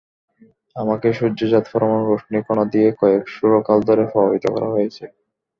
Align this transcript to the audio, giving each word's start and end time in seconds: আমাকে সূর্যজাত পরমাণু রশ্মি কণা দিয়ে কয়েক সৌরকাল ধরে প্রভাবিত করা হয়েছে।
আমাকে 0.75 1.07
সূর্যজাত 1.17 1.65
পরমাণু 1.71 2.05
রশ্মি 2.07 2.39
কণা 2.47 2.65
দিয়ে 2.73 2.87
কয়েক 2.99 3.23
সৌরকাল 3.33 3.79
ধরে 3.89 4.03
প্রভাবিত 4.11 4.45
করা 4.53 4.67
হয়েছে। 4.73 5.03